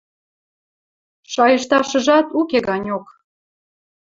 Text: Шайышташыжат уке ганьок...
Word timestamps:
Шайышташыжат 1.33 2.27
уке 2.39 2.57
ганьок... 2.67 3.05